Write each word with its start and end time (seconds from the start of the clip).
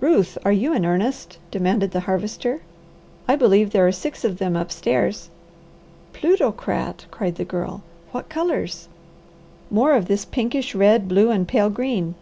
"Ruth, 0.00 0.36
are 0.44 0.50
you 0.50 0.72
in 0.74 0.84
earnest?" 0.84 1.38
demanded 1.52 1.92
the 1.92 2.00
Harvester. 2.00 2.62
"I 3.28 3.36
believe 3.36 3.70
there 3.70 3.86
are 3.86 3.92
six 3.92 4.24
of 4.24 4.38
them 4.38 4.56
upstairs." 4.56 5.30
"Plutocrat!" 6.12 7.06
cried 7.12 7.36
the 7.36 7.44
Girl. 7.44 7.84
"What 8.10 8.28
colours?" 8.28 8.88
"More 9.70 9.92
of 9.92 10.06
this 10.06 10.24
pinkish 10.24 10.74
red, 10.74 11.06
blue, 11.06 11.30
and 11.30 11.46
pale 11.46 11.70
green." 11.70 12.16